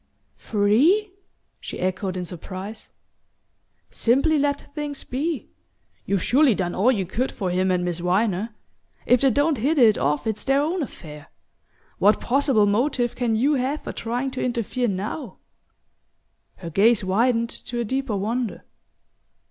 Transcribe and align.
"Free?" 0.33 1.13
she 1.59 1.79
echoed 1.79 2.17
in 2.17 2.25
surprise. 2.25 2.89
"Simply 3.91 4.39
let 4.39 4.73
things 4.73 5.03
be. 5.03 5.51
You've 6.07 6.23
surely 6.23 6.55
done 6.55 6.73
all 6.73 6.91
you 6.91 7.05
could 7.05 7.31
for 7.31 7.51
him 7.51 7.69
and 7.69 7.85
Miss 7.85 7.99
Viner. 7.99 8.55
If 9.05 9.21
they 9.21 9.29
don't 9.29 9.59
hit 9.59 9.77
it 9.77 9.99
off 9.99 10.25
it's 10.25 10.43
their 10.43 10.59
own 10.59 10.81
affair. 10.81 11.27
What 11.99 12.19
possible 12.19 12.65
motive 12.65 13.15
can 13.15 13.35
you 13.35 13.53
have 13.53 13.83
for 13.83 13.93
trying 13.93 14.31
to 14.31 14.43
interfere 14.43 14.87
now?" 14.87 15.37
Her 16.55 16.71
gaze 16.71 17.03
widened 17.03 17.51
to 17.65 17.79
a 17.79 17.85
deeper 17.85 18.15
wonder. 18.17 18.63